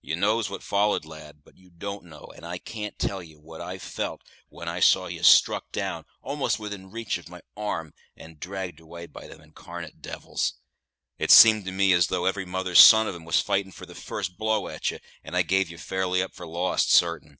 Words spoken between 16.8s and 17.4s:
sartain.